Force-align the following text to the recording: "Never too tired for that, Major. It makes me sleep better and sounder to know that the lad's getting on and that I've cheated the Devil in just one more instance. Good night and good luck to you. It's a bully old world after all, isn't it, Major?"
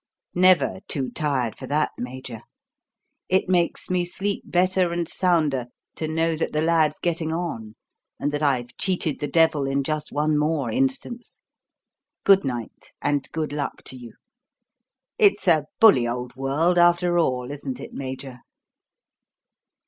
"Never 0.33 0.79
too 0.87 1.11
tired 1.11 1.55
for 1.55 1.67
that, 1.67 1.91
Major. 1.95 2.41
It 3.29 3.47
makes 3.47 3.87
me 3.87 4.03
sleep 4.03 4.41
better 4.47 4.91
and 4.91 5.07
sounder 5.07 5.67
to 5.95 6.07
know 6.07 6.35
that 6.37 6.53
the 6.53 6.61
lad's 6.63 6.97
getting 6.97 7.31
on 7.31 7.75
and 8.19 8.31
that 8.31 8.41
I've 8.41 8.75
cheated 8.77 9.19
the 9.19 9.27
Devil 9.27 9.67
in 9.67 9.83
just 9.83 10.11
one 10.11 10.39
more 10.39 10.71
instance. 10.71 11.39
Good 12.23 12.43
night 12.43 12.93
and 12.99 13.31
good 13.31 13.51
luck 13.53 13.83
to 13.83 13.95
you. 13.95 14.13
It's 15.19 15.47
a 15.47 15.65
bully 15.79 16.07
old 16.07 16.35
world 16.35 16.79
after 16.79 17.19
all, 17.19 17.51
isn't 17.51 17.79
it, 17.79 17.93
Major?" 17.93 18.39